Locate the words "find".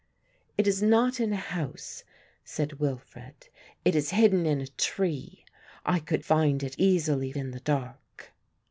6.25-6.63